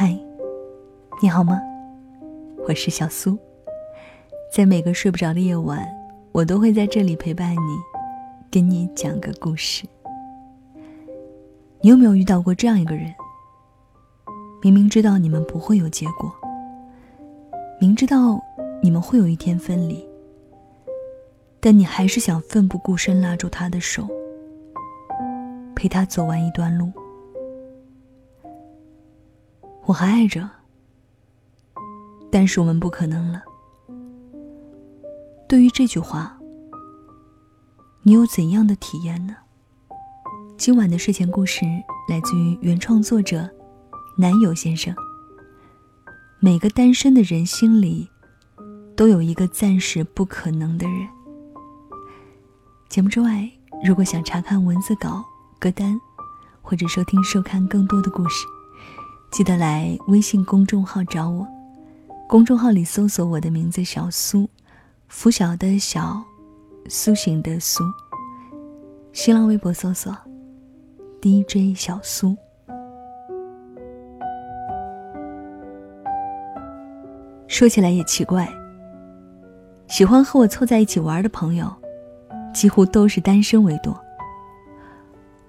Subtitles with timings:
[0.00, 0.16] 嗨，
[1.20, 1.60] 你好吗？
[2.68, 3.36] 我是小苏，
[4.54, 5.84] 在每个睡不着的夜晚，
[6.30, 7.76] 我都会在这里陪伴你，
[8.48, 9.84] 跟你讲个故事。
[11.80, 13.12] 你有没有遇到过这样一个人？
[14.62, 16.32] 明明知道你们不会有结果，
[17.80, 18.40] 明知道
[18.80, 20.08] 你们会有一天分离，
[21.58, 24.06] 但你还是想奋不顾身拉住他的手，
[25.74, 26.88] 陪他走完一段路。
[29.88, 30.46] 我还爱着，
[32.30, 33.42] 但是我们不可能了。
[35.48, 36.38] 对于这句话，
[38.02, 39.34] 你有怎样的体验呢？
[40.58, 41.64] 今晚的睡前故事
[42.06, 43.48] 来自于原创作者
[44.18, 44.94] 男友先生。
[46.38, 48.10] 每个单身的人心里，
[48.94, 51.08] 都有一个暂时不可能的人。
[52.90, 53.50] 节目之外，
[53.82, 55.24] 如果想查看文字稿、
[55.58, 55.98] 歌单，
[56.60, 58.44] 或者收听、收看更多的故事。
[59.30, 61.46] 记得来微信公众号找我，
[62.26, 64.48] 公众号里搜索我的名字小苏，
[65.06, 66.20] 拂晓的小，
[66.88, 67.84] 苏醒的苏。
[69.12, 70.16] 新浪微博搜索
[71.20, 72.36] DJ 小苏。
[77.46, 78.48] 说起来也奇怪，
[79.88, 81.70] 喜欢和我凑在一起玩的朋友，
[82.54, 83.94] 几乎都是单身为多。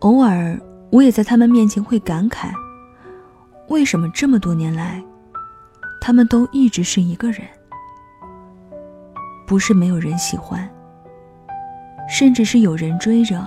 [0.00, 0.58] 偶尔，
[0.90, 2.50] 我也在他们面前会感慨。
[3.68, 5.02] 为什么这么多年来，
[6.00, 7.42] 他们都一直是一个人？
[9.46, 10.68] 不是没有人喜欢，
[12.08, 13.44] 甚至是有人追着，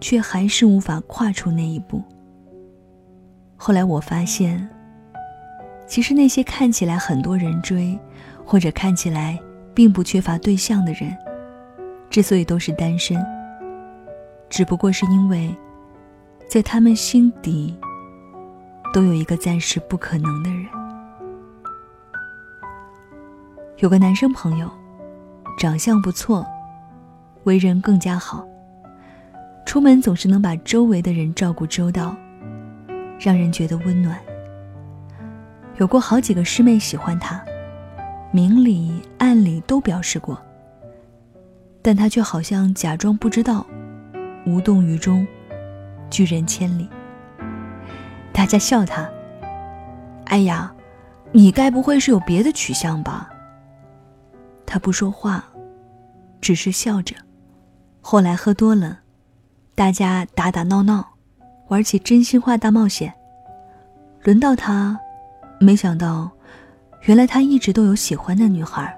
[0.00, 2.02] 却还是无法跨出那一步。
[3.56, 4.68] 后来我发现，
[5.86, 7.98] 其实那些看起来很多人追，
[8.44, 9.38] 或者看起来
[9.72, 11.16] 并不缺乏对象的人，
[12.10, 13.24] 之所以都是单身，
[14.48, 15.54] 只不过是因为，
[16.48, 17.76] 在他们心底。
[18.94, 20.68] 都有一个暂时不可能的人。
[23.78, 24.70] 有个男生朋友，
[25.58, 26.46] 长相不错，
[27.42, 28.46] 为人更加好。
[29.66, 32.14] 出门总是能把周围的人照顾周到，
[33.18, 34.16] 让人觉得温暖。
[35.78, 37.44] 有过好几个师妹喜欢他，
[38.30, 40.40] 明里暗里都表示过，
[41.82, 43.66] 但他却好像假装不知道，
[44.46, 45.26] 无动于衷，
[46.08, 46.88] 拒人千里。
[48.34, 49.08] 大家笑他。
[50.26, 50.74] 哎呀，
[51.30, 53.30] 你该不会是有别的取向吧？
[54.66, 55.44] 他不说话，
[56.40, 57.14] 只是笑着。
[58.00, 58.98] 后来喝多了，
[59.76, 61.14] 大家打打闹闹，
[61.68, 63.14] 玩起真心话大冒险。
[64.24, 64.98] 轮到他，
[65.60, 66.28] 没想到，
[67.02, 68.92] 原来他一直都有喜欢的女孩，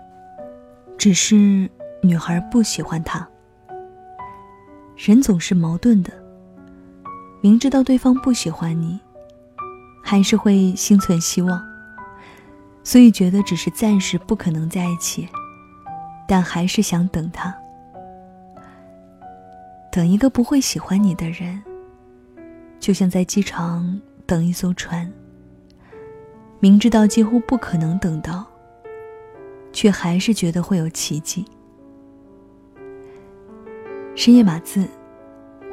[0.96, 1.70] 只是
[2.02, 3.28] 女孩不喜欢他。
[4.96, 6.10] 人总是矛盾的，
[7.42, 8.98] 明知道对方不喜欢你。
[10.08, 11.60] 还是会心存希望，
[12.84, 15.28] 所以觉得只是暂时不可能在一起，
[16.28, 17.52] 但还是想等他，
[19.90, 21.60] 等一个不会喜欢你的人，
[22.78, 25.12] 就像在机场等一艘船。
[26.60, 28.46] 明知道几乎不可能等到，
[29.72, 31.44] 却还是觉得会有奇迹。
[34.14, 34.86] 深夜码字，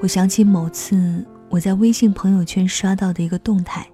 [0.02, 3.88] 我想起某次我在微信朋友圈刷到的一个动态。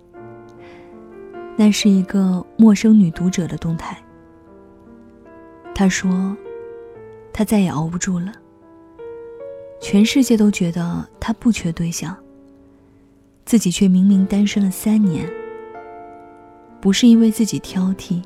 [1.60, 4.02] 那是一个陌生女读者的动态。
[5.76, 6.34] 她说
[7.34, 8.32] ：“她再也熬不住了。
[9.82, 12.16] 全世界都觉得她不缺对象，
[13.44, 15.30] 自己却明明单身了三年。
[16.80, 18.24] 不是因为自己挑剔，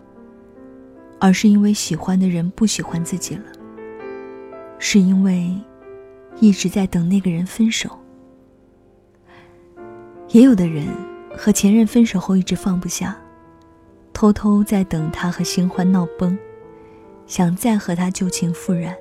[1.17, 3.45] 而是因为喜欢的人不喜欢自己了。
[4.77, 5.51] 是因为
[6.39, 7.89] 一直在等那个人分手。
[10.29, 10.85] 也有的人
[11.35, 13.19] 和前任分手后一直放不下。”
[14.13, 16.37] 偷偷在等他和新欢闹崩，
[17.25, 18.95] 想再和他旧情复燃。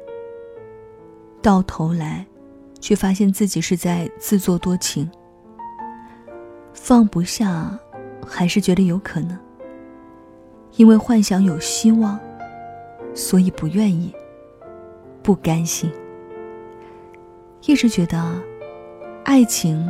[1.40, 2.26] 到头来，
[2.80, 5.08] 却发现自己是在自作多情。
[6.72, 7.78] 放不下，
[8.26, 9.38] 还是觉得有可能。
[10.76, 12.18] 因为幻想有希望，
[13.14, 14.12] 所以不愿意，
[15.22, 15.92] 不甘心。
[17.66, 18.42] 一直觉得，
[19.24, 19.86] 爱情，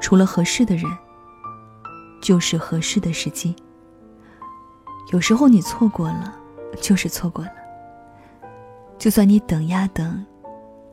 [0.00, 0.84] 除了合适的人，
[2.20, 3.56] 就是合适的时机。
[5.10, 6.34] 有时候你错过了，
[6.80, 7.50] 就是错过了。
[8.98, 10.24] 就算你等呀等，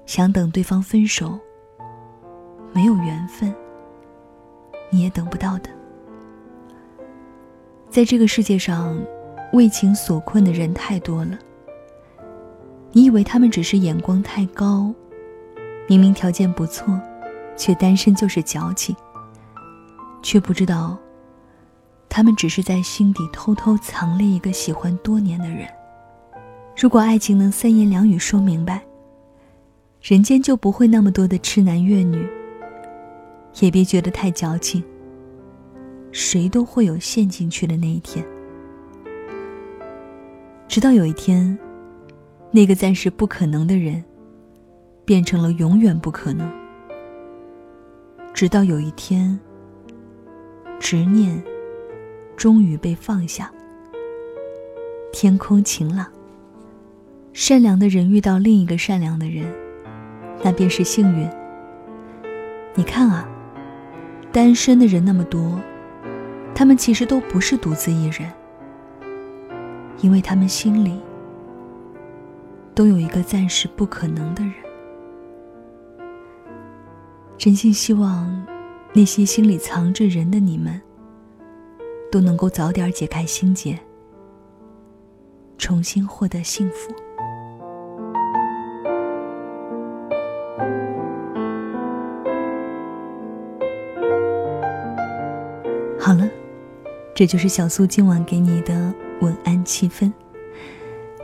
[0.06, 1.38] 想等对方分手，
[2.72, 3.54] 没有缘分，
[4.90, 5.70] 你也等不到的。
[7.90, 8.98] 在这个世界上，
[9.52, 11.38] 为情所困的人太多了。
[12.92, 14.94] 你以为他们只是眼光太高，
[15.88, 16.98] 明明条件不错，
[17.58, 18.96] 却单身就是矫情，
[20.22, 20.98] 却不知道。
[22.16, 25.68] 他们只是在心底偷偷藏了一个喜欢多年的人。
[26.74, 28.82] 如果爱情能三言两语说明白，
[30.02, 32.26] 人间就不会那么多的痴男怨女。
[33.60, 34.82] 也别觉得太矫情。
[36.14, 38.26] 谁都会有陷进去的那一天，
[40.70, 41.60] 直到有一天，
[42.50, 44.02] 那个暂时不可能的人，
[45.04, 46.50] 变成了永远不可能。
[48.34, 49.38] 直到有一天，
[50.80, 51.44] 执念
[52.36, 53.52] 终于被放下，
[55.12, 56.06] 天空晴朗。
[57.34, 59.46] 善良的人遇到另一个善良的人，
[60.44, 61.30] 那便是幸运。
[62.76, 63.28] 你看啊，
[64.32, 65.60] 单身的人那么多，
[66.54, 68.32] 他们其实都不是独自一人，
[70.02, 71.00] 因为他们心里
[72.74, 74.54] 都有一个暂时不可能的人。
[77.38, 78.46] 真心希望
[78.94, 80.82] 那些心里藏着人的你们，
[82.16, 83.78] 都能够早点解开心结，
[85.58, 86.96] 重新获得幸福。
[96.00, 96.26] 好了，
[97.14, 100.10] 这就是小苏今晚给你的晚安气氛。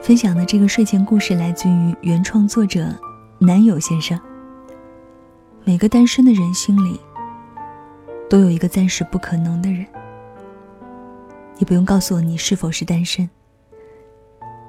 [0.02, 2.94] 分享的这个睡前故事来自于原创作者
[3.40, 4.20] 男友先生。
[5.64, 7.00] 每个单身的人心里，
[8.30, 9.86] 都有一个暂时不可能的人。
[11.62, 13.30] 你不用告诉我你是否是单身，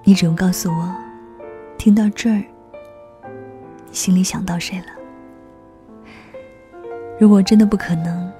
[0.04, 0.94] 你只用告诉我，
[1.78, 2.44] 听到这儿，
[3.88, 4.84] 你心里想到谁了。
[7.18, 8.30] 如果真的不可能。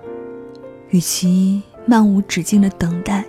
[0.90, 3.24] 与其漫无止境的等待，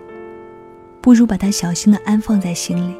[0.99, 2.93] 不如把它小心的安放在心里，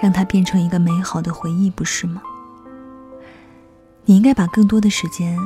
[0.00, 2.22] 让它变成一个美好的回忆，不是吗？
[4.04, 5.36] 你应该把更多的时间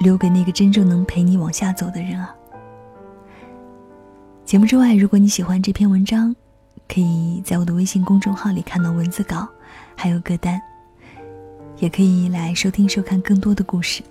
[0.00, 2.34] 留给那个真正能陪你往下走的人啊！
[4.50, 6.34] 节目之外，如果你喜欢这篇文章，
[6.88, 9.48] 可以在我的微信公众号里看到文字稿，
[9.94, 10.60] 还有歌单，
[11.78, 14.02] 也可以来收听收看更多的故事。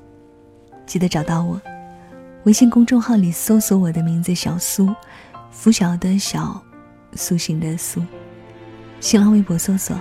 [0.85, 1.61] 记得找到我。
[2.45, 4.95] 微信公众号里搜索我的名字小苏，
[5.51, 6.63] 拂晓的小，
[7.15, 8.01] 苏醒的苏。
[9.01, 9.93] 新浪微博搜索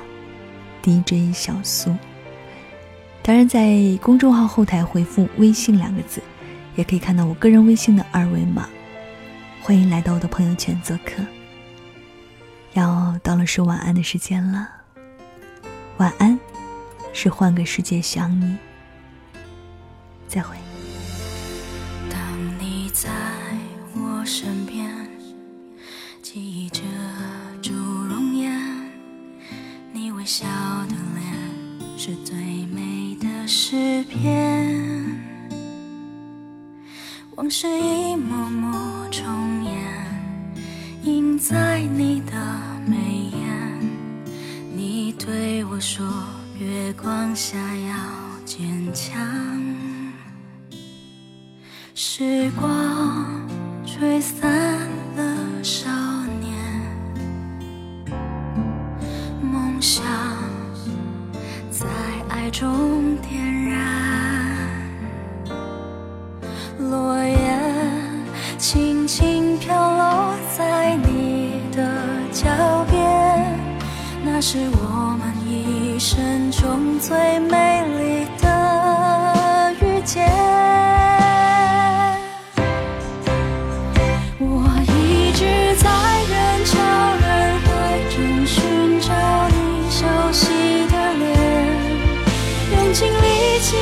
[0.85, 1.93] DJ 小苏。
[3.25, 6.23] 当然，在公众号后台回复“微信”两个字，
[6.77, 8.69] 也可以看到我个人微信的二维码。
[9.61, 11.23] 欢迎来到我的朋友圈做客。
[12.73, 14.69] 要到了说晚安的时间了，
[15.99, 16.39] 晚安，
[17.13, 18.57] 是换个世界想你。
[20.27, 20.57] 再会。
[22.11, 22.19] 当
[22.59, 23.11] 你在
[23.95, 24.89] 我身边，
[26.23, 26.81] 记忆遮
[27.61, 28.59] 住容颜，
[29.93, 30.47] 你微笑
[30.89, 34.78] 的脸是最美的诗篇。
[37.39, 39.73] 往事一幕幕重演，
[41.05, 42.33] 映在你的
[42.85, 43.81] 眉眼。
[44.75, 46.05] 你对我说，
[46.59, 47.95] 月光下要
[48.45, 49.17] 坚强。
[51.95, 53.49] 时光
[53.87, 54.38] 吹散
[74.51, 80.27] 是我们一生中最美丽的遇见。
[84.39, 85.45] 我一直
[85.77, 85.91] 在
[86.31, 86.81] 人潮
[87.21, 87.69] 人海
[88.09, 89.13] 中寻找
[89.51, 89.55] 你
[89.91, 90.47] 熟悉
[90.89, 91.27] 的脸
[92.73, 93.77] 用尽力气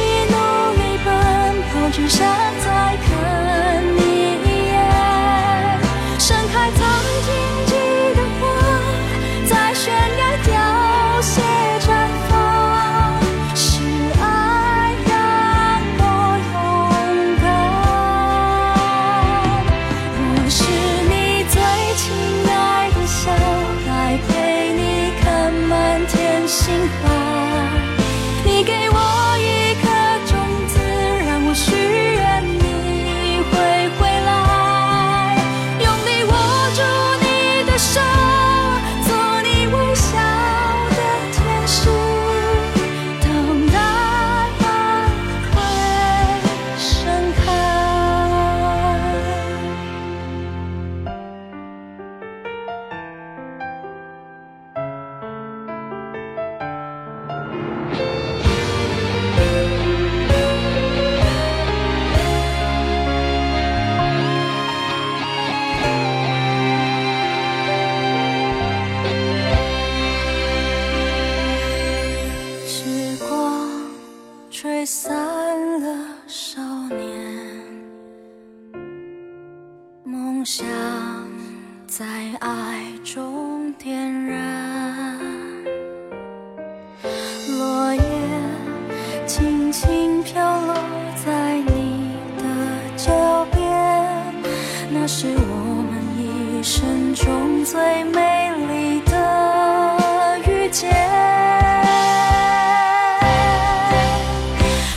[95.09, 100.91] 是我们一生中最美丽的遇见。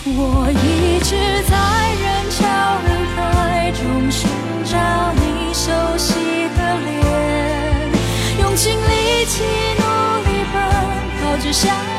[0.06, 1.54] 我一直在
[2.02, 2.40] 人潮
[2.88, 4.28] 人海中寻
[4.66, 4.74] 找
[5.14, 6.98] 你熟悉的脸，
[8.40, 9.44] 用尽力气
[9.78, 9.84] 努
[10.26, 10.58] 力奔
[11.22, 11.99] 跑，只想。